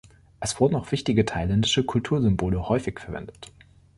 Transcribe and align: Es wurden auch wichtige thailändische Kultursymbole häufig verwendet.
Es 0.39 0.59
wurden 0.59 0.73
auch 0.77 0.91
wichtige 0.91 1.25
thailändische 1.25 1.83
Kultursymbole 1.85 2.67
häufig 2.67 2.99
verwendet. 2.99 3.51